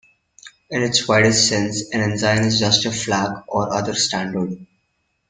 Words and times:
In 0.71 0.81
its 0.81 1.07
widest 1.07 1.47
sense, 1.47 1.83
an 1.93 2.01
ensign 2.01 2.43
is 2.45 2.59
just 2.59 2.85
a 2.87 2.91
flag 2.91 3.43
or 3.47 3.71
other 3.71 3.93
standard. 3.93 4.65